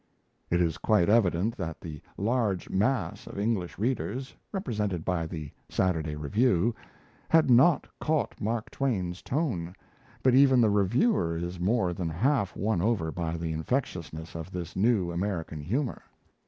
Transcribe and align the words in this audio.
It 0.49 0.61
is 0.61 0.79
quite 0.79 1.09
evident 1.09 1.55
that 1.57 1.79
the 1.79 2.01
large 2.17 2.71
mass 2.71 3.27
of 3.27 3.37
English 3.37 3.77
readers, 3.77 4.33
represented 4.51 5.05
by 5.05 5.27
The 5.27 5.51
Saturday 5.69 6.15
Review, 6.15 6.73
had 7.29 7.51
not 7.51 7.85
caught 7.99 8.41
Mark 8.41 8.71
Twain's 8.71 9.21
tone; 9.21 9.75
but 10.23 10.33
even 10.33 10.59
the 10.59 10.71
reviewer 10.71 11.37
is 11.37 11.59
more 11.59 11.93
than 11.93 12.09
half 12.09 12.55
won 12.57 12.81
over 12.81 13.11
by 13.11 13.37
the 13.37 13.53
infectiousness 13.53 14.33
of 14.33 14.49
this 14.49 14.75
new 14.75 15.11
American 15.11 15.59
humour. 15.61 16.01